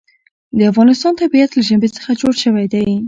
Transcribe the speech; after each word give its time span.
د 0.57 0.59
افغانستان 0.71 1.13
طبیعت 1.21 1.51
له 1.53 1.61
ژبې 1.69 1.89
څخه 1.95 2.11
جوړ 2.21 2.33
شوی 2.43 2.65
دی. 2.73 2.85